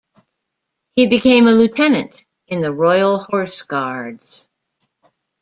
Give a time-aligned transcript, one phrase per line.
[0.95, 4.49] He became a lieutenant in the Royal Horse Guards.